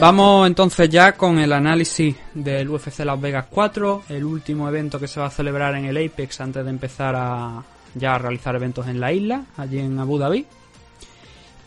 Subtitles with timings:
[0.00, 5.08] Vamos entonces ya con el análisis del UFC Las Vegas 4, el último evento que
[5.08, 7.62] se va a celebrar en el Apex antes de empezar a
[7.94, 10.46] ya a realizar eventos en la isla, allí en Abu Dhabi.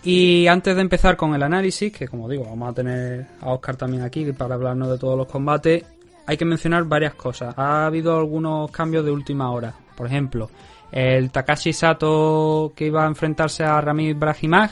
[0.03, 3.75] Y antes de empezar con el análisis, que como digo, vamos a tener a Oscar
[3.75, 5.83] también aquí para hablarnos de todos los combates,
[6.25, 7.53] hay que mencionar varias cosas.
[7.57, 9.73] Ha habido algunos cambios de última hora.
[9.95, 10.49] Por ejemplo,
[10.91, 14.71] el Takashi Sato que iba a enfrentarse a Ramiz Brahimaj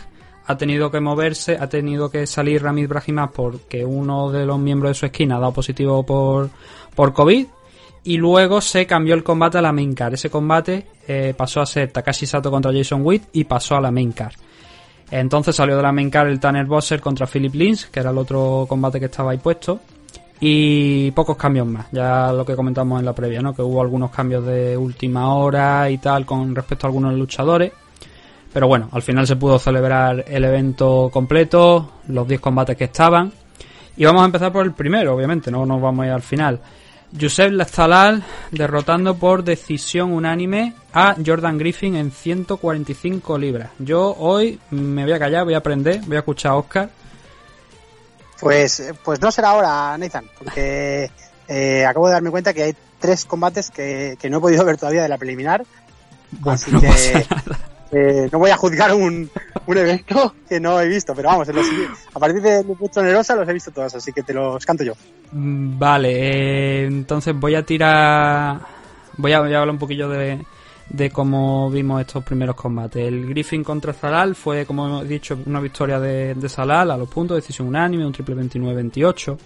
[0.50, 4.90] ha tenido que moverse, ha tenido que salir Ramiz Brahimaj porque uno de los miembros
[4.90, 6.50] de su esquina ha dado positivo por,
[6.96, 7.46] por COVID.
[8.06, 10.16] Y luego se cambió el combate a la main card.
[10.16, 13.92] Ese combate eh, pasó a ser Takashi Sato contra Jason Witt y pasó a la
[13.92, 14.34] main card.
[15.12, 18.18] Entonces salió de la main card el Tanner Bosser contra Philip Lins, que era el
[18.18, 19.80] otro combate que estaba ahí puesto.
[20.40, 23.54] Y pocos cambios más, ya lo que comentamos en la previa, ¿no?
[23.54, 27.72] Que hubo algunos cambios de última hora y tal con respecto a algunos luchadores.
[28.52, 33.32] Pero bueno, al final se pudo celebrar el evento completo, los 10 combates que estaban.
[33.96, 36.60] Y vamos a empezar por el primero, obviamente, no nos vamos a ir al final.
[37.20, 43.72] Josep Lastalal derrotando por decisión unánime a Jordan Griffin en 145 libras.
[43.80, 46.90] Yo hoy me voy a callar, voy a aprender, voy a escuchar a Oscar.
[48.40, 51.12] Pues, pues no será ahora, Nathan, porque
[51.48, 54.78] eh, acabo de darme cuenta que hay tres combates que, que no he podido ver
[54.78, 55.66] todavía de la preliminar.
[56.32, 57.69] Bueno, así no que pasa nada.
[57.92, 59.30] Eh, no voy a juzgar un,
[59.66, 63.48] un evento que no he visto, pero vamos, a partir de mi puesto Nerosa los
[63.50, 64.94] he visto todos, así que te los canto yo.
[65.32, 68.60] Mm, Vale, eh, entonces voy a tirar.
[69.18, 70.40] Voy a, hablar un poquillo de,
[70.90, 73.06] de cómo vimos estos primeros combates.
[73.06, 77.10] El Griffin contra Zalal fue, como hemos dicho, una victoria de, de Zalal a los
[77.10, 79.38] puntos, decisión unánime, un triple 29-28.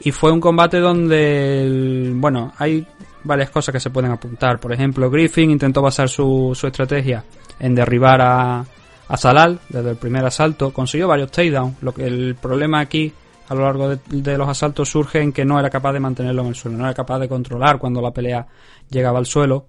[0.00, 2.86] Y fue un combate donde, el- bueno, hay
[3.26, 4.58] varias cosas que se pueden apuntar.
[4.58, 7.24] Por ejemplo, Griffin intentó basar su, su estrategia
[7.58, 8.64] en derribar a,
[9.08, 10.72] a Zalal desde el primer asalto.
[10.72, 11.82] Consiguió varios takedowns.
[11.82, 13.12] Lo que el problema aquí
[13.48, 16.48] a lo largo de los asaltos surge en que no era capaz de mantenerlo en
[16.48, 18.46] el suelo, no era capaz de controlar cuando la pelea
[18.90, 19.66] llegaba al suelo.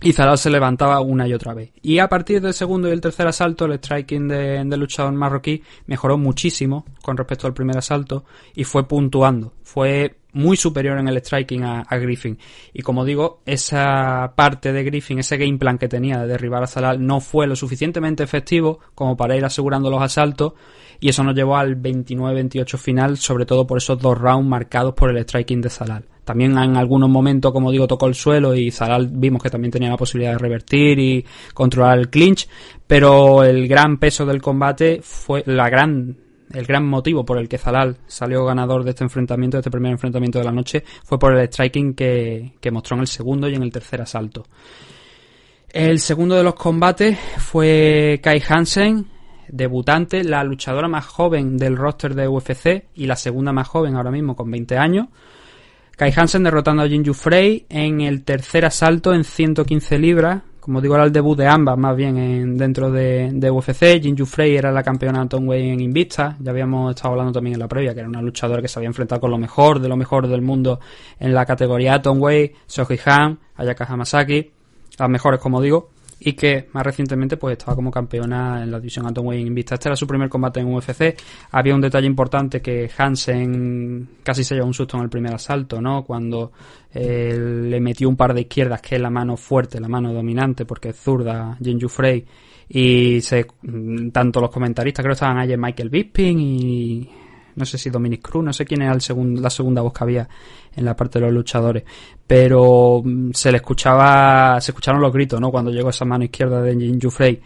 [0.00, 1.72] Y Zalal se levantaba una y otra vez.
[1.82, 5.62] Y a partir del segundo y el tercer asalto, el striking de- del luchador marroquí
[5.86, 9.54] mejoró muchísimo con respecto al primer asalto y fue puntuando.
[9.64, 12.38] Fue muy superior en el striking a, a Griffin.
[12.72, 16.68] Y como digo, esa parte de Griffin, ese game plan que tenía de derribar a
[16.68, 20.52] Zalal, no fue lo suficientemente efectivo como para ir asegurando los asaltos.
[21.00, 25.10] Y eso nos llevó al 29-28 final, sobre todo por esos dos rounds marcados por
[25.10, 26.04] el striking de Zalal.
[26.28, 29.88] También en algunos momentos, como digo, tocó el suelo y Zalal vimos que también tenía
[29.88, 31.24] la posibilidad de revertir y
[31.54, 32.46] controlar el clinch,
[32.86, 36.18] pero el gran peso del combate fue la gran
[36.52, 39.90] el gran motivo por el que Zalal salió ganador de este enfrentamiento, de este primer
[39.92, 43.54] enfrentamiento de la noche, fue por el striking que, que mostró en el segundo y
[43.54, 44.44] en el tercer asalto.
[45.70, 49.06] El segundo de los combates fue Kai Hansen,
[49.48, 54.10] debutante, la luchadora más joven del roster de UFC y la segunda más joven ahora
[54.10, 55.08] mismo con 20 años.
[55.98, 60.42] Kai Hansen derrotando a Jinju Frey en el tercer asalto en 115 libras.
[60.60, 64.00] Como digo, era el debut de ambas, más bien en, dentro de, de UFC.
[64.00, 66.36] Jinju Frey era la campeona Atomweight en Invicta.
[66.38, 68.86] Ya habíamos estado hablando también en la previa, que era una luchadora que se había
[68.86, 70.78] enfrentado con lo mejor de lo mejor del mundo
[71.18, 74.52] en la categoría Atomweight, Soji Han, Ayaka Hamasaki,
[75.00, 75.90] las mejores, como digo.
[76.20, 79.74] Y que más recientemente pues estaba como campeona en la división Atomweight Invicta.
[79.74, 81.16] Este era su primer combate en UFC.
[81.52, 85.80] Había un detalle importante que Hansen casi se llevó un susto en el primer asalto,
[85.80, 86.04] ¿no?
[86.04, 86.52] Cuando
[86.92, 90.64] eh, le metió un par de izquierdas, que es la mano fuerte, la mano dominante,
[90.64, 92.24] porque es zurda, Jinju Frey.
[92.68, 97.10] Y se, mm, tanto los comentaristas, creo estaban ayer Michael Bisping y
[97.58, 100.04] no sé si Dominic Cruz, no sé quién era el segun- la segunda voz que
[100.04, 100.28] había
[100.74, 101.82] en la parte de los luchadores,
[102.26, 105.50] pero mm, se le escuchaba, se escucharon los gritos, ¿no?
[105.50, 107.40] Cuando llegó esa mano izquierda de Jinju Frey.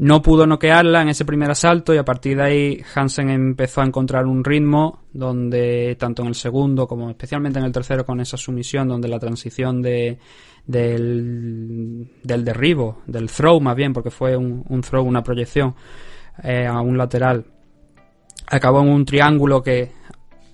[0.00, 3.84] No pudo noquearla en ese primer asalto y a partir de ahí Hansen empezó a
[3.84, 8.36] encontrar un ritmo donde tanto en el segundo como especialmente en el tercero con esa
[8.36, 10.18] sumisión donde la transición de
[10.66, 15.74] del, del derribo, del throw más bien, porque fue un, un throw, una proyección
[16.44, 17.44] eh, a un lateral,
[18.50, 19.92] acabó en un triángulo que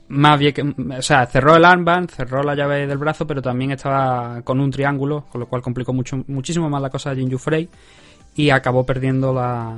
[0.08, 3.73] más bien que, o sea, cerró el armband, cerró la llave del brazo, pero también
[3.73, 7.38] estaba con un triángulo, con lo cual complicó mucho, muchísimo más la cosa de Jinju
[7.38, 7.69] Frey
[8.37, 9.76] y acabó perdiendo la,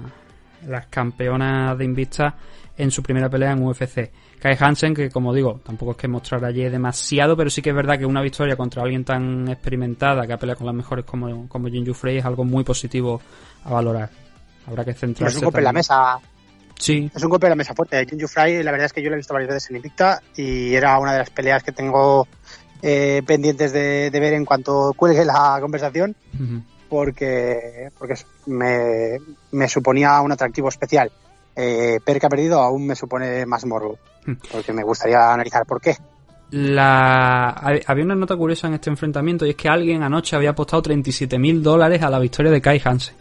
[0.66, 2.34] las campeonas de Invicta
[2.76, 4.10] en su primera pelea en UFC.
[4.40, 7.76] Kai Hansen, que como digo, tampoco es que mostrar allí demasiado, pero sí que es
[7.76, 11.48] verdad que una victoria contra alguien tan experimentada que ha peleado con las mejores como,
[11.48, 13.20] como Jinju Frey es algo muy positivo
[13.64, 14.10] a valorar.
[14.66, 15.36] Habrá que centrarse.
[15.36, 16.18] Es un golpe en la mesa.
[16.78, 17.10] Sí.
[17.14, 18.04] Es un golpe en la mesa fuerte.
[18.06, 20.74] Jinju Fry, la verdad es que yo lo he visto varias veces en Invicta y
[20.74, 22.26] era una de las peleas que tengo
[22.82, 26.14] eh, pendientes de, ver en cuanto cuelgue la conversación.
[26.88, 28.14] Porque, porque
[28.46, 29.18] me,
[29.50, 31.10] me suponía un atractivo especial
[31.56, 33.98] eh, Per que ha perdido aún me supone más morbo,
[34.52, 35.96] porque me gustaría analizar por qué.
[36.50, 37.48] La...
[37.86, 41.38] Había una nota curiosa en este enfrentamiento y es que alguien anoche había apostado 37
[41.38, 43.16] mil dólares a la victoria de Kai Hansen.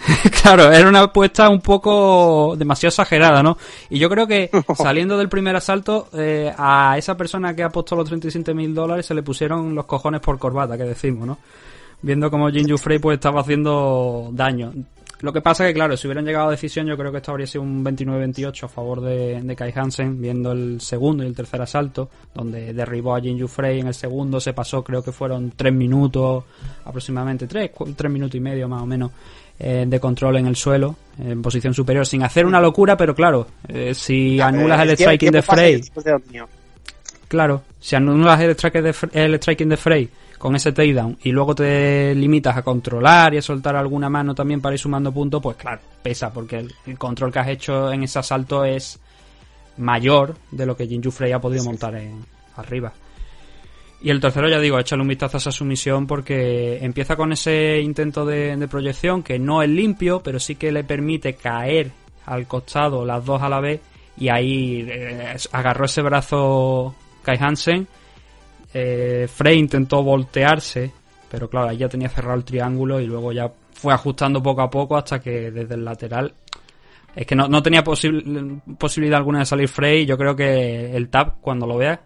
[0.42, 3.58] claro, era una apuesta un poco demasiado exagerada, ¿no?
[3.88, 8.08] Y yo creo que saliendo del primer asalto, eh, a esa persona que apostó los
[8.08, 11.38] 37 mil dólares se le pusieron los cojones por corbata, que decimos, ¿no?
[12.02, 14.72] Viendo como Jinju Frey pues estaba haciendo daño.
[15.20, 17.46] Lo que pasa que, claro, si hubieran llegado a decisión, yo creo que esto habría
[17.46, 22.08] sido un 29-28 a favor de, Kai Hansen, viendo el segundo y el tercer asalto,
[22.34, 26.44] donde derribó a Jinju Frey en el segundo, se pasó, creo que fueron tres minutos,
[26.86, 29.10] aproximadamente tres, tres minutos y medio más o menos,
[29.62, 33.46] eh, de control en el suelo, en posición superior, sin hacer una locura, pero claro,
[33.68, 35.82] eh, si anulas el striking de Frey.
[37.28, 40.08] Claro, si anulas el striking de Frey
[40.38, 44.62] con ese takedown y luego te limitas a controlar y a soltar alguna mano también
[44.62, 48.18] para ir sumando puntos, pues claro, pesa porque el, control que has hecho en ese
[48.18, 48.98] asalto es
[49.76, 52.24] mayor de lo que Jinju Frey ha podido montar en,
[52.56, 52.94] arriba.
[54.02, 57.80] Y el tercero, ya digo, échale un vistazo a esa sumisión porque empieza con ese
[57.80, 61.90] intento de, proyección que no es limpio, pero sí que le permite caer
[62.24, 63.80] al costado las dos a la vez
[64.16, 67.86] y ahí eh, agarró ese brazo Kai Hansen
[68.72, 70.92] eh, Frey intentó voltearse,
[71.30, 74.70] pero claro, ahí ya tenía cerrado el triángulo y luego ya fue ajustando poco a
[74.70, 76.34] poco hasta que desde el lateral
[77.14, 80.06] es que no, tenía posibilidad alguna de salir Frey.
[80.06, 81.98] Yo creo que el tap, cuando lo veas,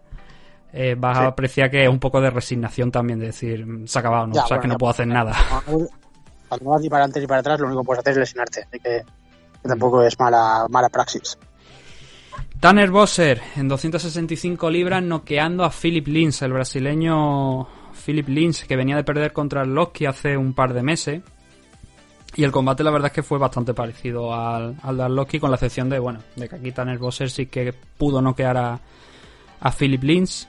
[0.77, 4.01] eh, vas a apreciar que es un poco de resignación también, de decir, se ha
[4.01, 4.43] acabado, ¿no?
[4.43, 5.33] o sea, que no puedo hacer nada.
[5.65, 8.63] Cuando vas ni para adelante ni para atrás, lo único que puedes hacer es lesionarte.
[8.63, 9.05] Así que,
[9.63, 11.39] tampoco es mala, mala praxis.
[12.59, 17.69] Tanner Bosser en 265 libras noqueando a Philip Lins, el brasileño
[18.05, 21.23] Philip Lins que venía de perder contra el Loski hace un par de meses.
[22.35, 25.51] Y el combate la verdad es que fue bastante parecido al, al de Arlovski con
[25.51, 28.81] la excepción de, bueno, de que aquí Tanner Bosser sí que pudo noquear a,
[29.61, 30.49] a Philip Lins.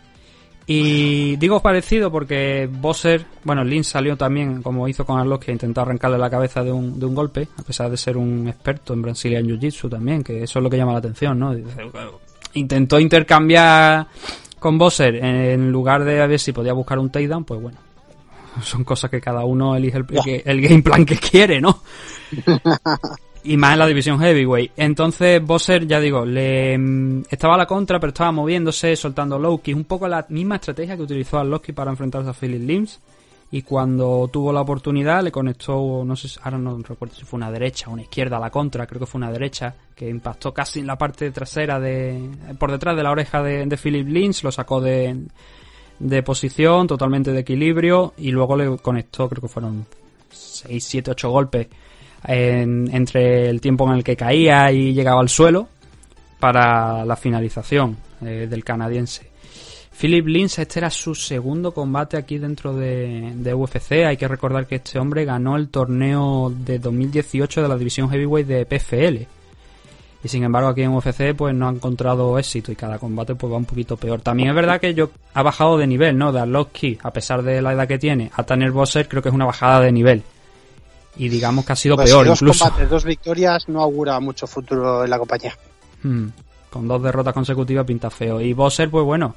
[0.67, 5.83] Y digo parecido porque Bosser, bueno, Lynch salió también, como hizo con Arlovski, a intentar
[5.83, 9.03] arrancarle la cabeza de un, de un golpe, a pesar de ser un experto en
[9.03, 11.55] Brazilian Jiu-Jitsu también, que eso es lo que llama la atención, ¿no?
[12.55, 14.07] Intentó intercambiar
[14.57, 17.77] con Bosser en lugar de a ver si podía buscar un takedown, pues bueno,
[18.63, 21.81] son cosas que cada uno elige el, el game plan que quiere, ¿no?
[23.45, 24.71] y más en la división heavyweight.
[24.75, 29.61] Entonces Bosser, ya digo, le mm, estaba a la contra, pero estaba moviéndose, soltando low
[29.67, 32.99] un poco la misma estrategia que utilizó Loki para enfrentarse a Philip Limbs.
[33.51, 37.51] Y cuando tuvo la oportunidad le conectó, no sé, ahora no recuerdo si fue una
[37.51, 40.79] derecha o una izquierda a la contra, creo que fue una derecha, que impactó casi
[40.79, 44.51] en la parte trasera de, por detrás de la oreja de, de Philip Lynch, lo
[44.51, 45.27] sacó de,
[45.99, 49.85] de posición, totalmente de equilibrio, y luego le conectó, creo que fueron
[50.31, 51.67] 6, 7, 8 golpes
[52.27, 55.67] entre el tiempo en el que caía y llegaba al suelo
[56.39, 59.29] para la finalización eh, del canadiense.
[59.97, 64.05] Philip Lins, este era su segundo combate aquí dentro de, de, UFC.
[64.05, 68.47] Hay que recordar que este hombre ganó el torneo de 2018 de la división heavyweight
[68.47, 69.25] de PFL.
[70.21, 73.53] Y sin embargo aquí en UFC pues no ha encontrado éxito y cada combate pues
[73.53, 74.19] va un poquito peor.
[74.19, 76.33] También es verdad que yo ha bajado de nivel, ¿no?
[76.33, 79.35] De Arlovski, a pesar de la edad que tiene, a Tanner Bosser creo que es
[79.35, 80.23] una bajada de nivel
[81.17, 82.65] y digamos que ha sido pues peor dos incluso.
[82.65, 85.53] Combates, dos victorias no augura mucho futuro en la compañía.
[86.03, 86.27] Hmm.
[86.69, 88.41] Con dos derrotas consecutivas pinta feo.
[88.41, 89.35] Y Bosser, pues bueno,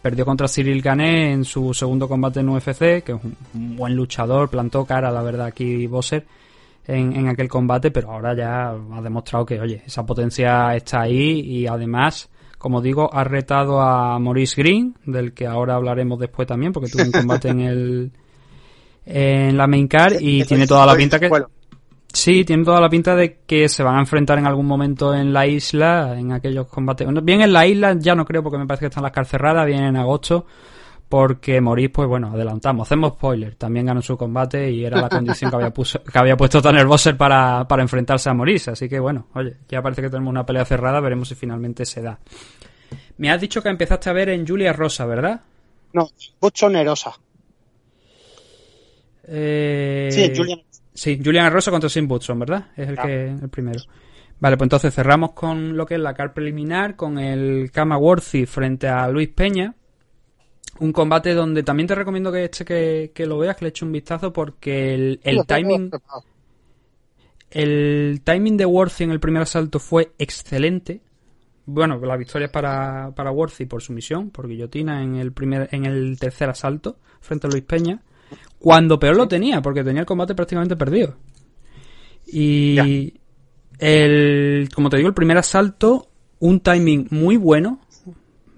[0.00, 3.18] perdió contra Cyril Gané en su segundo combate en UFC, que es
[3.54, 6.26] un buen luchador, plantó cara, la verdad, aquí Bosser
[6.86, 11.40] en, en aquel combate, pero ahora ya ha demostrado que, oye, esa potencia está ahí
[11.40, 16.72] y además como digo, ha retado a Maurice Green, del que ahora hablaremos después también,
[16.72, 18.12] porque tuvo un combate en el
[19.08, 21.30] en la main car y tiene toda la pinta que...
[22.12, 25.32] Sí, tiene toda la pinta de que se van a enfrentar en algún momento en
[25.32, 27.06] la isla, en aquellos combates.
[27.22, 29.66] Bien en la isla ya no creo porque me parece que están las cars cerradas,
[29.66, 30.46] bien en agosto,
[31.08, 35.50] porque Moris, pues bueno, adelantamos, hacemos spoiler, también ganó su combate y era la condición
[35.50, 35.72] que había,
[36.12, 39.82] que había puesto Tanner Bosser para, para enfrentarse a Moris, así que bueno, oye, ya
[39.82, 42.18] parece que tenemos una pelea cerrada, veremos si finalmente se da.
[43.18, 45.42] Me has dicho que empezaste a ver en Julia Rosa, ¿verdad?
[45.92, 46.08] No,
[46.40, 47.12] Bucho Nerosa.
[49.28, 50.60] Eh, sí, Julian.
[50.92, 52.68] Sí, Julian Arroso contra Sim ¿verdad?
[52.76, 53.80] Es el que el primero.
[54.40, 58.46] Vale, pues entonces cerramos con lo que es la car preliminar, con el Kama Worthy
[58.46, 59.74] frente a Luis Peña.
[60.80, 62.64] Un combate donde también te recomiendo que este
[63.12, 65.90] que, lo veas, que le eches un vistazo, porque el, el timing.
[67.50, 71.00] El timing de Worthy en el primer asalto fue excelente.
[71.64, 75.68] Bueno, la victoria es para, para Worthy por su misión, por guillotina en el primer,
[75.72, 78.02] en el tercer asalto, frente a Luis Peña.
[78.58, 81.14] Cuando peor lo tenía, porque tenía el combate prácticamente perdido.
[82.26, 83.14] Y
[83.78, 86.08] el, como te digo, el primer asalto,
[86.40, 87.80] un timing muy bueno.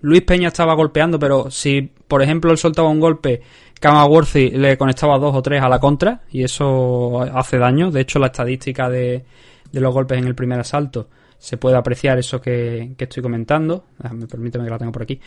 [0.01, 3.43] Luis Peña estaba golpeando, pero si, por ejemplo, él soltaba un golpe,
[3.79, 7.91] Kamaworthy le conectaba dos o tres a la contra, y eso hace daño.
[7.91, 9.25] De hecho, la estadística de,
[9.71, 11.09] de los golpes en el primer asalto
[11.41, 13.87] se puede apreciar eso que, estoy comentando.
[14.13, 15.19] Me permíteme que la tengo por aquí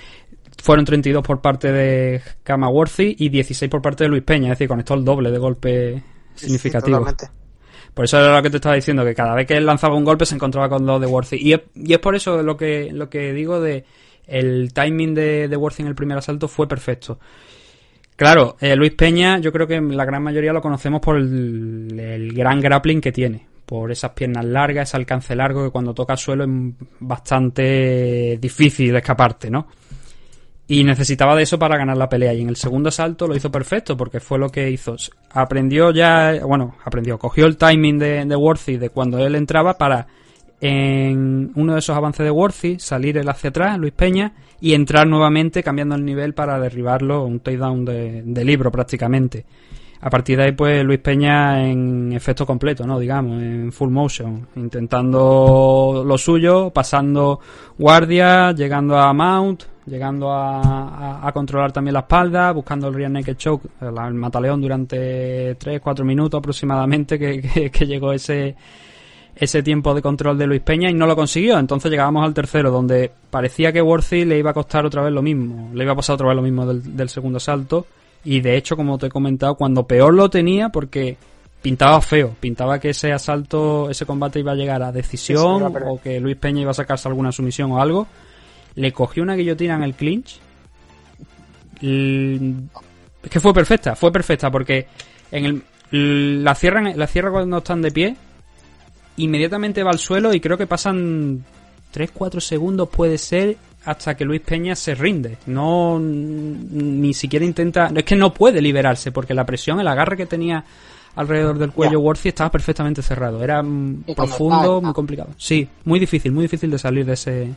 [0.62, 4.68] fueron 32 por parte de Kamaworthy y 16 por parte de Luis Peña, es decir,
[4.68, 6.04] conectó el doble de golpe
[6.36, 7.06] significativo.
[7.94, 10.06] por eso era lo que te estaba diciendo, que cada vez que él lanzaba un
[10.06, 11.38] golpe se encontraba con dos de Worthy.
[11.38, 13.86] Y es, y es por eso lo que, lo que digo de
[14.28, 17.20] el timing de, de Worthy en el primer asalto fue perfecto.
[18.16, 22.32] Claro, eh, Luis Peña yo creo que la gran mayoría lo conocemos por el, el
[22.32, 26.44] gran grappling que tiene por esas piernas largas, ese alcance largo que cuando toca suelo
[26.44, 26.50] es
[27.00, 29.68] bastante difícil escaparte, ¿no?
[30.68, 32.34] Y necesitaba de eso para ganar la pelea.
[32.34, 34.96] Y en el segundo asalto lo hizo perfecto porque fue lo que hizo.
[35.32, 40.08] Aprendió ya, bueno, aprendió, cogió el timing de, de Worthy de cuando él entraba para
[40.62, 45.06] en uno de esos avances de Worthy salir él hacia atrás, Luis Peña, y entrar
[45.06, 49.46] nuevamente cambiando el nivel para derribarlo, un takedown de, de libro prácticamente.
[50.06, 53.00] A partir de ahí, pues Luis Peña en efecto completo, ¿no?
[53.00, 57.40] Digamos, en full motion, intentando lo suyo, pasando
[57.78, 63.64] guardia, llegando a mount, llegando a, controlar también la espalda, buscando el rear naked choke,
[63.80, 68.58] el, mataleón durante 3-4 minutos aproximadamente que, que, llegó ese,
[69.34, 71.58] ese tiempo de control de Luis Peña y no lo consiguió.
[71.58, 75.22] Entonces llegábamos al tercero, donde parecía que Worthy le iba a costar otra vez lo
[75.22, 77.88] mismo, le iba a pasar otra vez lo mismo del, del segundo salto.
[78.24, 81.18] Y de hecho, como te he comentado, cuando peor lo tenía, porque
[81.62, 86.20] pintaba feo, pintaba que ese asalto, ese combate iba a llegar a decisión o que
[86.20, 88.08] Luis Peña iba a sacarse alguna sumisión o algo
[88.76, 90.40] le cogió una guillotina en el clinch.
[91.82, 94.88] Es que fue perfecta, fue perfecta porque
[95.32, 98.16] en el, la cierran, la cierra cuando están de pie,
[99.18, 101.44] inmediatamente va al suelo y creo que pasan
[101.94, 105.38] 3-4 segundos puede ser hasta que Luis Peña se rinde.
[105.46, 110.26] No ni siquiera intenta, es que no puede liberarse porque la presión, el agarre que
[110.26, 110.64] tenía
[111.16, 113.44] alrededor del cuello Worthy estaba perfectamente cerrado.
[113.44, 113.64] Era
[114.16, 115.30] profundo, muy complicado.
[115.38, 117.54] Sí, muy difícil, muy difícil de salir de ese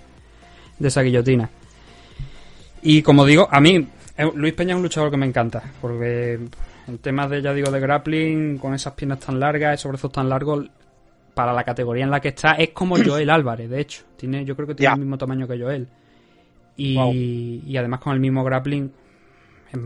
[0.78, 1.48] de esa guillotina.
[2.82, 6.38] Y como digo, a mí, eh, Luis Peña es un luchador que me encanta, porque
[6.86, 10.28] en temas de, ya digo, de grappling, con esas piernas tan largas, esos brazos tan
[10.28, 10.66] largos,
[11.34, 14.04] para la categoría en la que está, es como Joel Álvarez, de hecho.
[14.16, 15.88] Tiene, yo creo que tiene el mismo tamaño que Joel.
[16.76, 18.92] Y, y además con el mismo grappling,
[19.72, 19.78] es,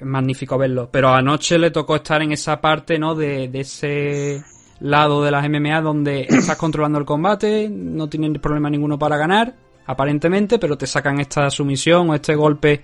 [0.00, 0.88] es magnífico verlo.
[0.90, 3.14] Pero anoche le tocó estar en esa parte, ¿no?
[3.14, 4.42] De, de ese
[4.80, 9.54] lado de las MMA donde estás controlando el combate, no tienes problema ninguno para ganar
[9.86, 12.82] aparentemente, pero te sacan esta sumisión o este golpe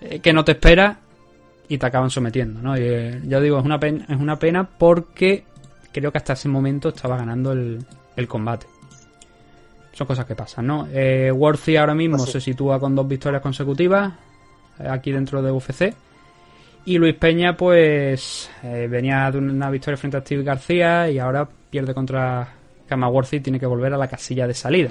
[0.00, 0.98] eh, que no te espera
[1.68, 2.76] y te acaban sometiendo, ¿no?
[2.76, 5.44] Y, eh, ya digo, es una, pena, es una pena porque
[5.92, 7.84] creo que hasta ese momento estaba ganando el,
[8.28, 8.66] combate.
[9.96, 10.86] Son cosas que pasan, ¿no?
[10.92, 14.12] Eh, Worthy ahora mismo se sitúa con dos victorias consecutivas
[14.78, 15.94] eh, aquí dentro de UFC.
[16.84, 21.92] Y Luis Peña, pues, venía de una victoria frente a Steve García y ahora pierde
[21.92, 22.46] contra
[22.88, 24.90] Worthy y tiene que volver a la casilla de salida.